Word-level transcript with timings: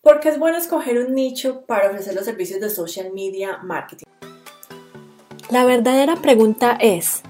¿Por 0.00 0.20
qué 0.20 0.28
es 0.28 0.38
bueno 0.38 0.56
escoger 0.56 1.04
un 1.04 1.14
nicho 1.14 1.62
para 1.66 1.90
ofrecer 1.90 2.14
los 2.14 2.24
servicios 2.24 2.60
de 2.60 2.70
social 2.70 3.12
media 3.12 3.58
marketing? 3.64 4.06
La 5.50 5.64
verdadera 5.64 6.14
pregunta 6.16 6.78
es, 6.80 7.22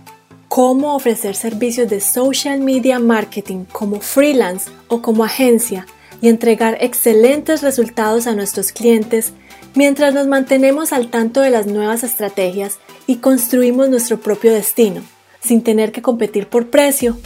¿cómo 0.49 0.95
ofrecer 0.95 1.35
servicios 1.35 1.89
de 1.89 2.03
social 2.03 2.61
media 2.61 2.99
marketing 2.99 3.65
como 3.73 4.01
freelance 4.01 4.71
o 4.89 5.01
como 5.01 5.25
agencia 5.25 5.87
y 6.21 6.29
entregar 6.29 6.77
excelentes 6.83 7.63
resultados 7.63 8.27
a 8.27 8.35
nuestros 8.35 8.73
clientes 8.73 9.33
mientras 9.75 10.13
nos 10.13 10.27
mantenemos 10.27 10.93
al 10.93 11.11
tanto 11.11 11.41
de 11.41 11.51
las 11.51 11.67
nuevas 11.67 12.05
estrategias 12.05 12.79
y 13.07 13.17
construimos 13.17 13.89
nuestro 13.89 14.21
propio 14.21 14.53
destino, 14.53 15.01
sin 15.41 15.63
tener 15.63 15.91
que 15.91 16.03
competir 16.03 16.49
por 16.49 16.69
precio 16.69 17.17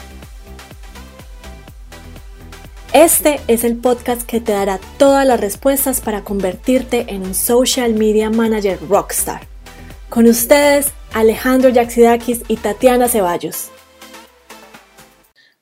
este 2.92 3.40
es 3.48 3.64
el 3.64 3.76
podcast 3.76 4.22
que 4.22 4.40
te 4.40 4.52
dará 4.52 4.78
todas 4.98 5.26
las 5.26 5.40
respuestas 5.40 6.00
para 6.00 6.24
convertirte 6.24 7.06
en 7.08 7.22
un 7.22 7.34
social 7.34 7.94
media 7.94 8.28
manager 8.28 8.78
rockstar. 8.88 9.46
Con 10.10 10.26
ustedes, 10.26 10.92
Alejandro 11.14 11.70
Yaxidakis 11.70 12.42
y 12.48 12.56
Tatiana 12.56 13.08
Ceballos. 13.08 13.70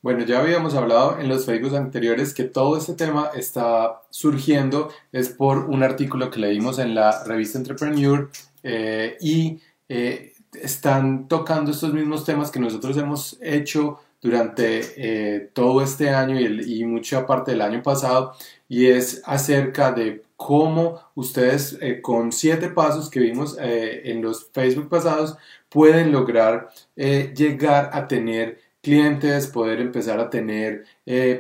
Bueno, 0.02 0.24
ya 0.24 0.40
habíamos 0.40 0.74
hablado 0.74 1.20
en 1.20 1.28
los 1.28 1.46
Facebook 1.46 1.76
anteriores 1.76 2.34
que 2.34 2.44
todo 2.44 2.76
este 2.76 2.94
tema 2.94 3.30
está 3.34 4.02
surgiendo 4.10 4.90
es 5.12 5.28
por 5.28 5.66
un 5.70 5.82
artículo 5.82 6.30
que 6.30 6.40
leímos 6.40 6.78
en 6.78 6.94
la 6.94 7.22
revista 7.24 7.58
Entrepreneur 7.58 8.30
eh, 8.62 9.18
y 9.20 9.60
eh, 9.88 10.32
están 10.54 11.28
tocando 11.28 11.70
estos 11.70 11.92
mismos 11.92 12.24
temas 12.24 12.50
que 12.50 12.60
nosotros 12.60 12.96
hemos 12.96 13.38
hecho 13.40 14.00
durante 14.20 14.80
eh, 14.96 15.50
todo 15.52 15.82
este 15.82 16.10
año 16.10 16.38
y, 16.38 16.84
mucha 16.84 17.26
parte 17.26 17.52
del 17.52 17.62
año 17.62 17.82
pasado 17.82 18.34
y 18.68 18.86
es 18.86 19.22
acerca 19.24 19.92
de 19.92 20.22
cómo 20.36 21.00
ustedes 21.14 21.78
eh, 21.80 22.00
con 22.02 22.32
siete 22.32 22.68
pasos 22.68 23.08
que 23.08 23.20
vimos 23.20 23.56
eh, 23.60 24.02
en 24.10 24.22
los 24.22 24.50
Facebook 24.52 24.88
pasados 24.88 25.36
pueden 25.68 26.12
lograr 26.12 26.70
llegar 26.96 27.90
a 27.92 28.08
tener 28.08 28.58
clientes, 28.82 29.46
poder 29.46 29.80
empezar 29.80 30.18
a 30.20 30.30
tener 30.30 30.84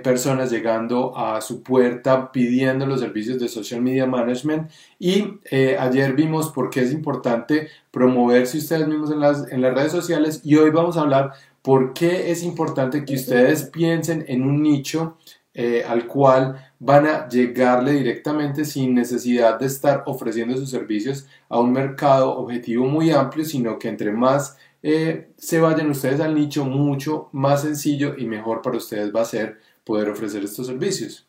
personas 0.02 0.50
llegando 0.50 1.16
a 1.16 1.40
su 1.40 1.62
puerta 1.62 2.32
pidiendo 2.32 2.84
los 2.86 3.00
servicios 3.00 3.38
de 3.38 3.48
social 3.48 3.80
media 3.80 4.06
management. 4.06 4.70
Y 4.98 5.38
ayer 5.78 6.12
vimos 6.14 6.50
por 6.50 6.70
qué 6.70 6.80
es 6.80 6.92
importante 6.92 7.68
promoverse 7.90 8.58
ustedes 8.58 8.86
mismos 8.86 9.10
en 9.10 9.20
las, 9.20 9.50
en 9.50 9.62
las 9.62 9.74
redes 9.74 9.92
sociales 9.92 10.42
y 10.44 10.56
hoy 10.56 10.70
vamos 10.70 10.96
a 10.96 11.00
hablar 11.00 11.32
¿Por 11.62 11.92
qué 11.92 12.30
es 12.30 12.42
importante 12.42 13.04
que 13.04 13.14
ustedes 13.14 13.64
piensen 13.64 14.24
en 14.28 14.42
un 14.42 14.62
nicho 14.62 15.18
eh, 15.52 15.84
al 15.86 16.06
cual 16.06 16.56
van 16.78 17.06
a 17.06 17.28
llegarle 17.28 17.92
directamente 17.92 18.64
sin 18.64 18.94
necesidad 18.94 19.58
de 19.58 19.66
estar 19.66 20.04
ofreciendo 20.06 20.56
sus 20.56 20.70
servicios 20.70 21.26
a 21.50 21.58
un 21.58 21.72
mercado 21.72 22.34
objetivo 22.38 22.86
muy 22.86 23.10
amplio, 23.10 23.44
sino 23.44 23.78
que 23.78 23.88
entre 23.88 24.12
más 24.12 24.56
eh, 24.82 25.30
se 25.36 25.60
vayan 25.60 25.90
ustedes 25.90 26.20
al 26.20 26.34
nicho, 26.34 26.64
mucho 26.64 27.28
más 27.32 27.62
sencillo 27.62 28.14
y 28.16 28.26
mejor 28.26 28.62
para 28.62 28.76
ustedes 28.76 29.14
va 29.14 29.22
a 29.22 29.26
ser 29.26 29.58
poder 29.84 30.08
ofrecer 30.08 30.44
estos 30.44 30.66
servicios. 30.66 31.26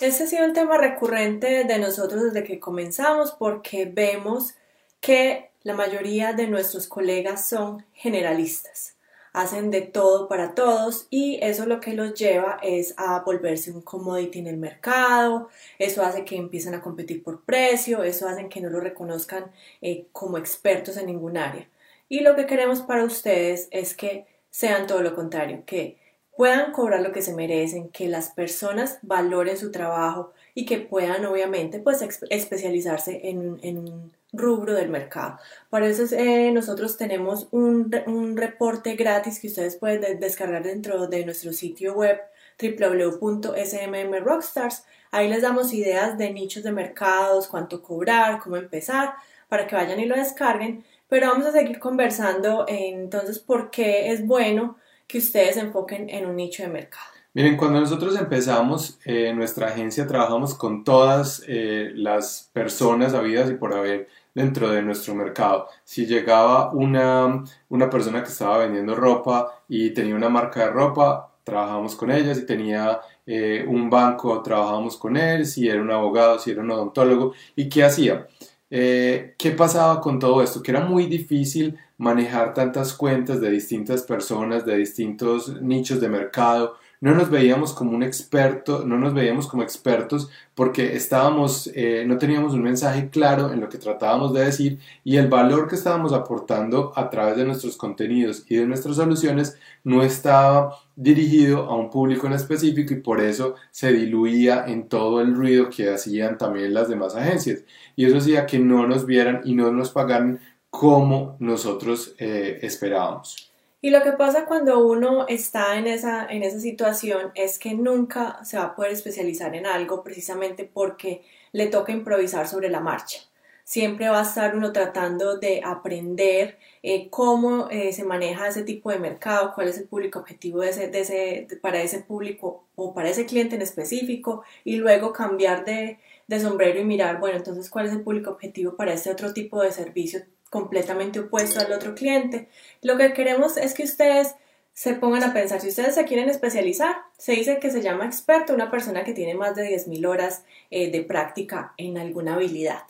Este 0.00 0.24
ha 0.24 0.26
sido 0.26 0.44
un 0.46 0.52
tema 0.52 0.78
recurrente 0.78 1.64
de 1.64 1.78
nosotros 1.78 2.22
desde 2.22 2.44
que 2.44 2.58
comenzamos 2.58 3.32
porque 3.32 3.84
vemos 3.84 4.54
que 5.00 5.50
la 5.62 5.74
mayoría 5.74 6.32
de 6.32 6.48
nuestros 6.48 6.86
colegas 6.86 7.48
son 7.48 7.84
generalistas 7.92 8.96
hacen 9.32 9.70
de 9.70 9.80
todo 9.80 10.28
para 10.28 10.54
todos 10.54 11.06
y 11.10 11.38
eso 11.42 11.66
lo 11.66 11.80
que 11.80 11.94
los 11.94 12.14
lleva 12.14 12.58
es 12.62 12.94
a 12.96 13.20
volverse 13.20 13.72
un 13.72 13.80
commodity 13.80 14.40
en 14.40 14.46
el 14.46 14.56
mercado, 14.58 15.48
eso 15.78 16.02
hace 16.04 16.24
que 16.24 16.36
empiecen 16.36 16.74
a 16.74 16.82
competir 16.82 17.22
por 17.22 17.42
precio, 17.42 18.02
eso 18.02 18.28
hace 18.28 18.48
que 18.48 18.60
no 18.60 18.68
lo 18.68 18.80
reconozcan 18.80 19.50
eh, 19.80 20.06
como 20.12 20.38
expertos 20.38 20.96
en 20.96 21.06
ningún 21.06 21.36
área. 21.36 21.66
Y 22.12 22.20
lo 22.20 22.36
que 22.36 22.44
queremos 22.44 22.82
para 22.82 23.04
ustedes 23.04 23.68
es 23.70 23.96
que 23.96 24.26
sean 24.50 24.86
todo 24.86 25.00
lo 25.00 25.14
contrario, 25.14 25.62
que 25.64 25.96
puedan 26.36 26.72
cobrar 26.72 27.00
lo 27.00 27.10
que 27.10 27.22
se 27.22 27.32
merecen, 27.32 27.88
que 27.88 28.06
las 28.06 28.28
personas 28.28 28.98
valoren 29.00 29.56
su 29.56 29.70
trabajo 29.70 30.34
y 30.54 30.66
que 30.66 30.76
puedan 30.76 31.24
obviamente 31.24 31.78
pues 31.78 32.02
especializarse 32.28 33.30
en, 33.30 33.78
un 33.78 34.12
rubro 34.30 34.74
del 34.74 34.90
mercado. 34.90 35.38
Por 35.70 35.84
eso 35.84 36.14
eh, 36.14 36.52
nosotros 36.52 36.98
tenemos 36.98 37.48
un, 37.50 37.90
un, 38.06 38.36
reporte 38.36 38.94
gratis 38.94 39.40
que 39.40 39.46
ustedes 39.46 39.76
pueden 39.76 40.20
descargar 40.20 40.64
dentro 40.64 41.06
de 41.06 41.24
nuestro 41.24 41.54
sitio 41.54 41.94
web 41.94 42.20
www.smmrockstars. 42.60 44.84
Ahí 45.12 45.30
les 45.30 45.40
damos 45.40 45.72
ideas 45.72 46.18
de 46.18 46.30
nichos 46.30 46.62
de 46.62 46.72
mercados, 46.72 47.48
cuánto 47.48 47.80
cobrar, 47.80 48.38
cómo 48.40 48.58
empezar, 48.58 49.14
para 49.48 49.66
que 49.66 49.76
vayan 49.76 49.98
y 49.98 50.04
lo 50.04 50.14
descarguen. 50.14 50.84
Pero 51.12 51.28
vamos 51.28 51.44
a 51.44 51.52
seguir 51.52 51.78
conversando 51.78 52.64
entonces 52.66 53.38
por 53.38 53.70
qué 53.70 54.12
es 54.12 54.26
bueno 54.26 54.78
que 55.06 55.18
ustedes 55.18 55.56
se 55.56 55.60
enfoquen 55.60 56.08
en 56.08 56.24
un 56.24 56.36
nicho 56.36 56.62
de 56.62 56.70
mercado. 56.70 57.04
Miren, 57.34 57.58
cuando 57.58 57.80
nosotros 57.80 58.18
empezamos 58.18 58.98
eh, 59.04 59.30
nuestra 59.34 59.68
agencia 59.68 60.06
trabajamos 60.06 60.54
con 60.54 60.84
todas 60.84 61.44
eh, 61.46 61.92
las 61.96 62.48
personas 62.54 63.12
habidas 63.12 63.50
y 63.50 63.56
por 63.56 63.74
haber 63.74 64.08
dentro 64.34 64.70
de 64.70 64.80
nuestro 64.80 65.14
mercado. 65.14 65.68
Si 65.84 66.06
llegaba 66.06 66.72
una, 66.72 67.44
una 67.68 67.90
persona 67.90 68.22
que 68.22 68.30
estaba 68.30 68.56
vendiendo 68.56 68.94
ropa 68.94 69.62
y 69.68 69.90
tenía 69.90 70.14
una 70.14 70.30
marca 70.30 70.60
de 70.60 70.70
ropa, 70.70 71.30
trabajábamos 71.44 71.94
con 71.94 72.10
ella. 72.10 72.34
Si 72.34 72.46
tenía 72.46 73.00
eh, 73.26 73.66
un 73.68 73.90
banco, 73.90 74.40
trabajábamos 74.40 74.96
con 74.96 75.18
él. 75.18 75.44
Si 75.44 75.68
era 75.68 75.82
un 75.82 75.90
abogado, 75.90 76.38
si 76.38 76.52
era 76.52 76.62
un 76.62 76.70
odontólogo. 76.70 77.34
¿Y 77.54 77.68
qué 77.68 77.84
hacía? 77.84 78.26
Eh, 78.74 79.34
¿Qué 79.36 79.50
pasaba 79.50 80.00
con 80.00 80.18
todo 80.18 80.42
esto? 80.42 80.62
Que 80.62 80.70
era 80.70 80.80
muy 80.80 81.04
difícil 81.04 81.78
manejar 81.98 82.54
tantas 82.54 82.94
cuentas 82.94 83.38
de 83.38 83.50
distintas 83.50 84.02
personas, 84.02 84.64
de 84.64 84.78
distintos 84.78 85.60
nichos 85.60 86.00
de 86.00 86.08
mercado, 86.08 86.76
no 87.02 87.16
nos 87.16 87.30
veíamos 87.30 87.72
como 87.72 87.90
un 87.96 88.04
experto, 88.04 88.84
no 88.86 88.96
nos 88.96 89.12
veíamos 89.12 89.48
como 89.48 89.64
expertos 89.64 90.30
porque 90.54 90.94
estábamos, 90.94 91.68
eh, 91.74 92.04
no 92.06 92.16
teníamos 92.16 92.54
un 92.54 92.62
mensaje 92.62 93.10
claro 93.10 93.52
en 93.52 93.60
lo 93.60 93.68
que 93.68 93.76
tratábamos 93.78 94.32
de 94.32 94.44
decir 94.44 94.78
y 95.02 95.16
el 95.16 95.26
valor 95.26 95.68
que 95.68 95.74
estábamos 95.74 96.12
aportando 96.12 96.92
a 96.94 97.10
través 97.10 97.36
de 97.36 97.44
nuestros 97.44 97.76
contenidos 97.76 98.44
y 98.48 98.54
de 98.54 98.66
nuestras 98.66 98.94
soluciones 98.96 99.58
no 99.82 100.04
estaba 100.04 100.78
dirigido 100.94 101.64
a 101.64 101.74
un 101.74 101.90
público 101.90 102.28
en 102.28 102.34
específico 102.34 102.94
y 102.94 103.00
por 103.00 103.20
eso 103.20 103.56
se 103.72 103.92
diluía 103.92 104.64
en 104.68 104.88
todo 104.88 105.20
el 105.20 105.34
ruido 105.34 105.70
que 105.70 105.90
hacían 105.90 106.38
también 106.38 106.72
las 106.72 106.88
demás 106.88 107.16
agencias 107.16 107.64
y 107.96 108.04
eso 108.04 108.18
hacía 108.18 108.46
que 108.46 108.60
no 108.60 108.86
nos 108.86 109.06
vieran 109.06 109.40
y 109.44 109.56
no 109.56 109.72
nos 109.72 109.90
pagaran 109.90 110.38
como 110.70 111.36
nosotros 111.40 112.14
eh, 112.18 112.60
esperábamos. 112.62 113.51
Y 113.84 113.90
lo 113.90 114.00
que 114.04 114.12
pasa 114.12 114.46
cuando 114.46 114.78
uno 114.86 115.26
está 115.26 115.76
en 115.76 115.88
esa, 115.88 116.24
en 116.26 116.44
esa 116.44 116.60
situación 116.60 117.32
es 117.34 117.58
que 117.58 117.74
nunca 117.74 118.42
se 118.44 118.56
va 118.56 118.62
a 118.62 118.76
poder 118.76 118.92
especializar 118.92 119.56
en 119.56 119.66
algo 119.66 120.04
precisamente 120.04 120.64
porque 120.64 121.22
le 121.50 121.66
toca 121.66 121.90
improvisar 121.90 122.46
sobre 122.46 122.70
la 122.70 122.78
marcha. 122.78 123.18
Siempre 123.64 124.08
va 124.08 124.20
a 124.20 124.22
estar 124.22 124.54
uno 124.56 124.72
tratando 124.72 125.36
de 125.36 125.62
aprender 125.64 126.58
eh, 126.84 127.08
cómo 127.10 127.68
eh, 127.70 127.92
se 127.92 128.04
maneja 128.04 128.46
ese 128.46 128.62
tipo 128.62 128.90
de 128.92 129.00
mercado, 129.00 129.52
cuál 129.52 129.66
es 129.66 129.78
el 129.78 129.88
público 129.88 130.20
objetivo 130.20 130.60
de 130.60 130.70
ese, 130.70 130.86
de 130.86 131.00
ese, 131.00 131.48
para 131.60 131.82
ese 131.82 132.00
público 132.00 132.64
o 132.76 132.94
para 132.94 133.10
ese 133.10 133.26
cliente 133.26 133.56
en 133.56 133.62
específico 133.62 134.44
y 134.62 134.76
luego 134.76 135.12
cambiar 135.12 135.64
de, 135.64 135.98
de 136.28 136.40
sombrero 136.40 136.78
y 136.78 136.84
mirar, 136.84 137.18
bueno, 137.18 137.36
entonces 137.36 137.68
cuál 137.68 137.86
es 137.86 137.92
el 137.92 138.02
público 138.02 138.30
objetivo 138.30 138.76
para 138.76 138.92
este 138.92 139.10
otro 139.10 139.32
tipo 139.32 139.60
de 139.60 139.72
servicio 139.72 140.22
completamente 140.52 141.18
opuesto 141.18 141.60
al 141.60 141.72
otro 141.72 141.94
cliente. 141.94 142.46
Lo 142.82 142.98
que 142.98 143.14
queremos 143.14 143.56
es 143.56 143.72
que 143.72 143.84
ustedes 143.84 144.34
se 144.74 144.92
pongan 144.92 145.24
a 145.24 145.32
pensar, 145.32 145.62
si 145.62 145.68
ustedes 145.68 145.94
se 145.94 146.04
quieren 146.04 146.28
especializar, 146.28 146.94
se 147.16 147.32
dice 147.32 147.58
que 147.58 147.70
se 147.70 147.80
llama 147.80 148.04
experto 148.04 148.52
una 148.52 148.70
persona 148.70 149.02
que 149.02 149.14
tiene 149.14 149.34
más 149.34 149.56
de 149.56 149.74
10.000 149.74 150.06
horas 150.06 150.44
eh, 150.70 150.90
de 150.90 151.02
práctica 151.02 151.72
en 151.78 151.96
alguna 151.96 152.34
habilidad. 152.34 152.82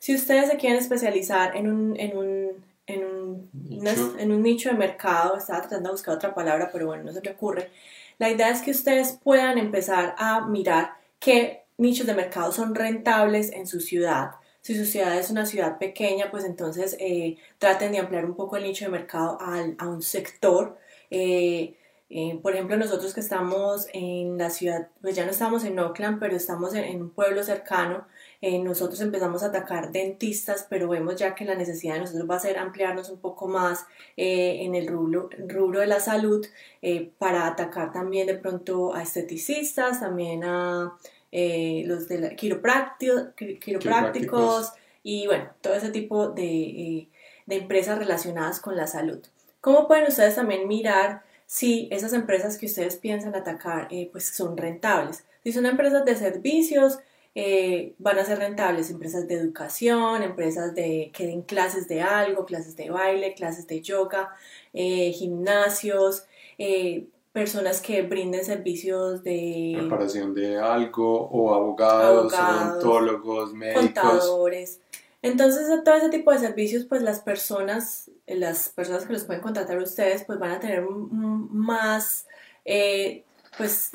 Si 0.00 0.12
ustedes 0.12 0.50
se 0.50 0.56
quieren 0.56 0.78
especializar 0.78 1.56
en 1.56 1.70
un, 1.70 2.00
en 2.00 2.16
un, 2.16 2.64
en 2.88 3.04
un, 3.04 3.50
nicho. 3.52 4.16
en 4.18 4.32
un 4.32 4.42
nicho 4.42 4.70
de 4.70 4.74
mercado, 4.76 5.36
estaba 5.36 5.60
tratando 5.60 5.90
de 5.90 5.92
buscar 5.92 6.16
otra 6.16 6.34
palabra, 6.34 6.70
pero 6.72 6.88
bueno, 6.88 7.04
no 7.04 7.12
se 7.12 7.20
me 7.20 7.30
ocurre, 7.30 7.70
la 8.18 8.28
idea 8.28 8.50
es 8.50 8.60
que 8.60 8.72
ustedes 8.72 9.18
puedan 9.22 9.56
empezar 9.56 10.16
a 10.18 10.46
mirar 10.46 10.94
qué 11.20 11.62
nichos 11.78 12.08
de 12.08 12.14
mercado 12.14 12.50
son 12.50 12.74
rentables 12.74 13.52
en 13.52 13.68
su 13.68 13.80
ciudad, 13.80 14.32
si 14.64 14.74
su 14.74 14.86
ciudad 14.86 15.18
es 15.18 15.30
una 15.30 15.44
ciudad 15.44 15.76
pequeña, 15.76 16.30
pues 16.30 16.42
entonces 16.46 16.96
eh, 16.98 17.36
traten 17.58 17.92
de 17.92 17.98
ampliar 17.98 18.24
un 18.24 18.34
poco 18.34 18.56
el 18.56 18.62
nicho 18.62 18.86
de 18.86 18.90
mercado 18.90 19.36
a 19.38 19.86
un 19.86 20.00
sector. 20.00 20.78
Eh, 21.10 21.76
eh, 22.08 22.38
por 22.42 22.54
ejemplo, 22.54 22.74
nosotros 22.78 23.12
que 23.12 23.20
estamos 23.20 23.88
en 23.92 24.38
la 24.38 24.48
ciudad, 24.48 24.88
pues 25.02 25.16
ya 25.16 25.26
no 25.26 25.32
estamos 25.32 25.64
en 25.64 25.78
Oakland, 25.78 26.18
pero 26.18 26.34
estamos 26.34 26.72
en, 26.74 27.02
un 27.02 27.10
pueblo 27.10 27.42
cercano, 27.42 28.06
nosotros 28.40 29.00
empezamos 29.02 29.42
a 29.42 29.46
atacar 29.46 29.92
dentistas, 29.92 30.66
pero 30.68 30.88
vemos 30.88 31.16
ya 31.16 31.34
que 31.34 31.44
la 31.44 31.54
necesidad 31.56 31.94
de 31.94 32.00
nosotros 32.00 32.30
va 32.30 32.36
a 32.36 32.40
ser 32.40 32.58
ampliarnos 32.58 33.10
un 33.10 33.18
poco 33.18 33.48
más 33.48 33.86
en 34.16 34.74
el 34.74 34.86
rubro, 34.86 35.28
rubro 35.46 35.80
de 35.80 35.86
la 35.86 36.00
salud 36.00 36.46
para 37.18 37.46
atacar 37.46 37.92
también 37.92 38.26
de 38.26 38.34
pronto 38.34 38.94
a 38.94 39.02
esteticistas, 39.02 40.00
también 40.00 40.44
a 40.44 40.94
eh, 41.34 41.82
los 41.86 42.08
de 42.08 42.20
la, 42.20 42.30
quiroprácticos, 42.36 44.72
y 45.02 45.26
bueno, 45.26 45.50
todo 45.60 45.74
ese 45.74 45.90
tipo 45.90 46.28
de, 46.28 46.44
eh, 46.44 47.08
de 47.46 47.56
empresas 47.56 47.98
relacionadas 47.98 48.60
con 48.60 48.76
la 48.76 48.86
salud. 48.86 49.20
¿Cómo 49.60 49.88
pueden 49.88 50.06
ustedes 50.06 50.36
también 50.36 50.68
mirar 50.68 51.22
si 51.46 51.88
esas 51.90 52.12
empresas 52.12 52.56
que 52.56 52.66
ustedes 52.66 52.96
piensan 52.96 53.34
atacar 53.34 53.88
eh, 53.90 54.08
pues 54.12 54.28
son 54.28 54.56
rentables? 54.56 55.24
Si 55.42 55.52
son 55.52 55.66
empresas 55.66 56.04
de 56.04 56.16
servicios, 56.16 56.98
eh, 57.34 57.94
van 57.98 58.18
a 58.18 58.24
ser 58.24 58.38
rentables, 58.38 58.90
empresas 58.90 59.26
de 59.26 59.34
educación, 59.34 60.22
empresas 60.22 60.74
de, 60.74 61.10
que 61.12 61.26
den 61.26 61.42
clases 61.42 61.88
de 61.88 62.00
algo, 62.00 62.46
clases 62.46 62.76
de 62.76 62.90
baile, 62.90 63.34
clases 63.34 63.66
de 63.66 63.80
yoga, 63.80 64.30
eh, 64.72 65.12
gimnasios, 65.12 66.26
personas 67.34 67.80
que 67.80 68.02
brinden 68.02 68.44
servicios 68.44 69.24
de... 69.24 69.74
Preparación 69.76 70.34
de 70.34 70.56
algo, 70.56 71.28
o 71.32 71.52
abogados, 71.52 72.32
abogados 72.32 72.84
odontólogos, 72.84 73.52
médicos. 73.52 73.82
Contadores. 73.82 74.80
Entonces, 75.20 75.66
todo 75.82 75.96
ese 75.96 76.10
tipo 76.10 76.30
de 76.30 76.38
servicios, 76.38 76.84
pues 76.84 77.02
las 77.02 77.18
personas, 77.18 78.08
las 78.28 78.68
personas 78.68 79.04
que 79.04 79.14
los 79.14 79.24
pueden 79.24 79.42
contratar 79.42 79.78
ustedes, 79.78 80.22
pues 80.22 80.38
van 80.38 80.52
a 80.52 80.60
tener 80.60 80.86
más 80.88 82.24
eh, 82.64 83.24
pues, 83.58 83.90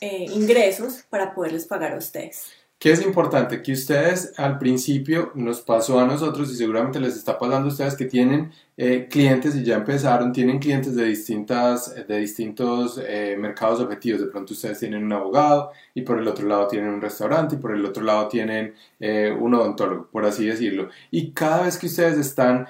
eh, 0.00 0.26
ingresos 0.28 1.04
para 1.08 1.32
poderles 1.32 1.66
pagar 1.66 1.92
a 1.92 1.98
ustedes. 1.98 2.46
¿Qué 2.80 2.92
es 2.92 3.02
importante? 3.04 3.60
Que 3.60 3.72
ustedes 3.74 4.32
al 4.38 4.58
principio 4.58 5.32
nos 5.34 5.60
pasó 5.60 6.00
a 6.00 6.06
nosotros 6.06 6.50
y 6.50 6.56
seguramente 6.56 6.98
les 6.98 7.14
está 7.14 7.38
pasando 7.38 7.66
a 7.68 7.72
ustedes 7.72 7.94
que 7.94 8.06
tienen 8.06 8.52
eh, 8.78 9.06
clientes 9.10 9.54
y 9.54 9.62
ya 9.62 9.76
empezaron, 9.76 10.32
tienen 10.32 10.58
clientes 10.58 10.96
de, 10.96 11.04
distintas, 11.04 11.94
de 11.94 12.16
distintos 12.16 12.98
eh, 13.06 13.36
mercados 13.38 13.80
objetivos. 13.80 14.22
De 14.22 14.28
pronto 14.28 14.54
ustedes 14.54 14.78
tienen 14.78 15.04
un 15.04 15.12
abogado 15.12 15.72
y 15.92 16.00
por 16.00 16.18
el 16.18 16.26
otro 16.26 16.48
lado 16.48 16.68
tienen 16.68 16.88
un 16.88 17.02
restaurante 17.02 17.56
y 17.56 17.58
por 17.58 17.72
el 17.72 17.84
otro 17.84 18.02
lado 18.02 18.28
tienen 18.28 18.72
eh, 18.98 19.30
un 19.38 19.52
odontólogo, 19.52 20.08
por 20.10 20.24
así 20.24 20.46
decirlo. 20.46 20.88
Y 21.10 21.32
cada 21.32 21.64
vez 21.64 21.76
que 21.76 21.86
ustedes 21.86 22.16
están 22.16 22.66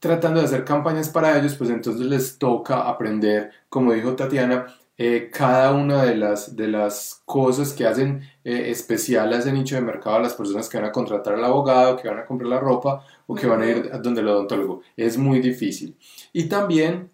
tratando 0.00 0.40
de 0.40 0.46
hacer 0.46 0.66
campañas 0.66 1.08
para 1.08 1.38
ellos, 1.38 1.54
pues 1.54 1.70
entonces 1.70 2.04
les 2.04 2.36
toca 2.36 2.82
aprender, 2.82 3.52
como 3.70 3.94
dijo 3.94 4.14
Tatiana, 4.14 4.66
eh, 5.00 5.30
cada 5.32 5.72
una 5.72 6.02
de 6.02 6.16
las, 6.16 6.56
de 6.56 6.66
las 6.66 7.22
cosas 7.24 7.72
que 7.72 7.86
hacen 7.86 8.20
eh, 8.42 8.70
especial 8.70 9.32
a 9.32 9.38
ese 9.38 9.52
nicho 9.52 9.76
de 9.76 9.80
mercado 9.80 10.16
a 10.16 10.22
las 10.22 10.34
personas 10.34 10.68
que 10.68 10.76
van 10.76 10.88
a 10.88 10.92
contratar 10.92 11.34
al 11.34 11.44
abogado, 11.44 11.96
que 11.96 12.08
van 12.08 12.18
a 12.18 12.26
comprar 12.26 12.50
la 12.50 12.58
ropa 12.58 13.06
o 13.28 13.34
que 13.36 13.46
van 13.46 13.62
a 13.62 13.66
ir 13.66 13.90
a 13.92 13.98
donde 13.98 14.22
el 14.22 14.28
odontólogo. 14.28 14.82
Es 14.96 15.16
muy 15.16 15.38
difícil. 15.38 15.96
Y 16.32 16.48
también, 16.48 17.12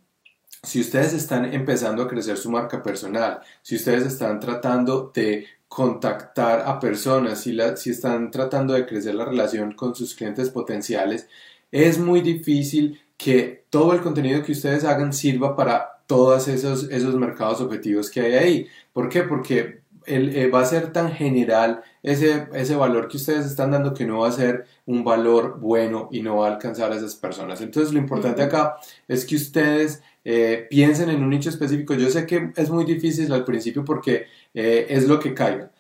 si 0.63 0.81
ustedes 0.81 1.13
están 1.13 1.53
empezando 1.53 2.03
a 2.03 2.09
crecer 2.09 2.39
su 2.39 2.51
marca 2.51 2.83
personal, 2.83 3.41
si 3.61 3.77
ustedes 3.77 4.07
están 4.07 4.41
tratando 4.41 5.13
de 5.15 5.47
contactar 5.69 6.63
a 6.67 6.81
personas, 6.81 7.41
si, 7.43 7.53
la, 7.53 7.77
si 7.77 7.91
están 7.91 8.31
tratando 8.31 8.73
de 8.73 8.87
crecer 8.87 9.15
la 9.15 9.27
relación 9.27 9.73
con 9.73 9.95
sus 9.95 10.15
clientes 10.15 10.49
potenciales, 10.49 11.29
es 11.71 11.99
muy 11.99 12.23
difícil 12.23 13.03
que 13.19 13.67
todo 13.69 13.93
el 13.93 14.01
contenido 14.01 14.43
que 14.43 14.53
ustedes 14.53 14.85
hagan 14.85 15.13
sirva 15.13 15.55
para 15.55 15.94
todos 16.07 16.49
esos, 16.49 16.85
esos 16.91 17.15
mercados 17.17 17.61
objetivos 17.61 18.11
que 18.11 18.21
hay 18.21 18.35
ahí. 18.35 18.69
¿Por 18.93 19.09
qué? 19.09 19.23
Porque 19.23 19.85
el, 20.07 20.37
eh, 20.37 20.49
va 20.49 20.61
a 20.61 20.65
ser 20.67 20.93
tan 20.93 21.13
general 21.13 21.83
ese, 22.03 22.49
ese 22.53 22.77
valor 22.77 23.09
que 23.09 23.17
ustedes 23.17 23.47
están 23.47 23.71
dando 23.71 23.95
que 23.95 24.07
no 24.07 24.21
va 24.21 24.29
a 24.29 24.33
ser 24.33 24.67
un 24.87 25.05
valor 25.05 25.59
bueno 25.61 26.09
y 26.13 26.23
no 26.23 26.37
va 26.37 26.49
a 26.49 26.53
alcanzar 26.53 26.93
a 26.93 26.97
esas 26.97 27.15
personas. 27.15 27.61
Entonces 27.61 27.93
lo 27.93 27.99
importante 27.99 28.43
acá 28.43 28.77
es 29.09 29.25
que 29.25 29.37
ustedes 29.37 30.03
eh, 30.25 30.67
piensen 30.71 31.11
en 31.11 31.23
un 31.23 31.31
nicho 31.31 31.49
específico. 31.51 31.95
Yo 31.95 32.11
sé 32.11 32.27
que 32.27 32.53
es 32.57 32.71
muy 32.71 32.85
difícil 32.85 33.33
al 33.33 33.45
principio 33.45 33.85
porque 33.85 34.27
eh, 34.53 34.87
es 34.89 35.09
lo 35.09 35.19
que 35.21 35.35
caiga. 35.35 35.71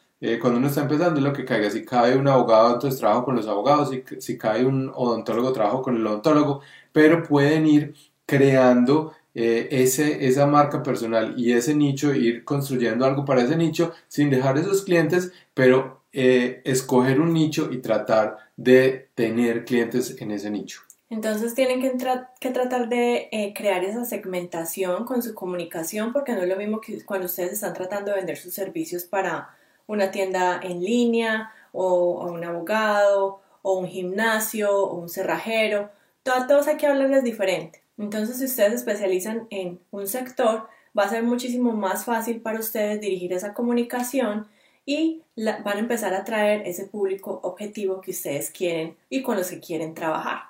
cuando 0.41 0.59
uno 0.59 0.69
está 0.69 0.83
empezando 0.83 1.19
es 1.19 1.25
lo 1.25 1.33
que 1.33 1.45
caiga. 1.45 1.71
Si 1.71 1.85
cae 1.85 2.17
un 2.17 2.29
abogado, 2.29 2.75
entonces 2.75 3.01
trabajo 3.01 3.25
con 3.25 3.37
los 3.37 3.47
abogados. 3.47 3.91
Si, 3.91 4.03
si 4.21 4.39
cae 4.39 4.65
un 4.65 4.91
odontólogo, 4.95 5.53
trabajo 5.53 5.83
con 5.83 5.97
el 5.97 6.07
odontólogo. 6.07 6.63
Pero 6.93 7.23
pueden 7.23 7.67
ir 7.67 7.95
creando 8.27 9.13
eh, 9.35 9.69
ese, 9.71 10.27
esa 10.27 10.47
marca 10.47 10.83
personal 10.83 11.35
y 11.37 11.53
ese 11.53 11.75
nicho, 11.75 12.15
ir 12.15 12.45
construyendo 12.45 13.05
algo 13.05 13.25
para 13.25 13.43
ese 13.43 13.57
nicho 13.57 13.93
sin 14.07 14.31
dejar 14.31 14.59
esos 14.59 14.83
clientes, 14.85 15.33
pero 15.55 16.03
eh, 16.13 16.63
escoger 16.65 17.21
un 17.21 17.33
nicho 17.33 17.71
y 17.73 17.79
tratar 17.79 18.39
de 18.57 19.09
tener 19.17 19.65
clientes 19.65 20.21
en 20.21 20.31
ese 20.31 20.51
nicho. 20.51 20.83
Entonces 21.11 21.55
tienen 21.55 21.81
que, 21.81 21.93
que 22.41 22.51
tratar 22.51 22.89
de 22.89 23.29
eh, 23.31 23.53
crear 23.57 23.85
esa 23.85 24.05
segmentación 24.05 25.05
con 25.05 25.23
su 25.23 25.35
comunicación 25.35 26.13
porque 26.13 26.33
no 26.33 26.43
es 26.43 26.49
lo 26.49 26.57
mismo 26.57 26.81
que 26.81 27.05
cuando 27.05 27.27
ustedes 27.27 27.53
están 27.53 27.75
tratando 27.75 28.11
de 28.11 28.19
vender 28.19 28.37
sus 28.37 28.55
servicios 28.55 29.05
para 29.05 29.51
una 29.87 30.11
tienda 30.11 30.61
en 30.63 30.83
línea 30.83 31.53
o 31.73 32.31
un 32.31 32.45
abogado 32.45 33.41
o 33.63 33.79
un 33.79 33.89
gimnasio 33.89 34.77
o 34.77 34.97
un 34.97 35.09
cerrajero. 35.09 35.91
todos 36.23 36.69
hay 36.69 36.77
que 36.77 36.87
hablarles 36.87 37.23
diferente. 37.25 37.84
Entonces, 37.99 38.39
si 38.39 38.45
ustedes 38.45 38.71
se 38.71 38.77
especializan 38.77 39.47
en 39.51 39.81
un 39.91 40.07
sector, 40.07 40.69
va 40.99 41.05
a 41.05 41.09
ser 41.09 41.23
muchísimo 41.23 41.73
más 41.73 42.05
fácil 42.05 42.41
para 42.41 42.59
ustedes 42.59 43.01
dirigir 43.01 43.33
esa 43.33 43.55
comunicación 43.55 44.47
y 44.87 45.23
van 45.37 45.77
a 45.77 45.81
empezar 45.81 46.13
a 46.15 46.19
atraer 46.19 46.63
ese 46.67 46.87
público 46.87 47.41
objetivo 47.43 48.01
que 48.01 48.11
ustedes 48.11 48.51
quieren 48.51 48.97
y 49.09 49.23
con 49.23 49.37
los 49.37 49.49
que 49.49 49.61
quieren 49.61 49.95
trabajar. 49.95 50.41